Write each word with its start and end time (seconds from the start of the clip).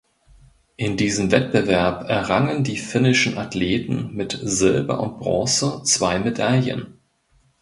In 0.77 0.97
diesem 0.97 1.29
Wettbewerb 1.29 2.09
errangen 2.09 2.63
die 2.63 2.77
finnischen 2.77 3.37
Athleten 3.37 4.11
mit 4.15 4.35
Silber 4.41 4.99
und 4.99 5.19
Bronze 5.19 5.83
zwei 5.83 6.17
Medaillen. 6.17 6.99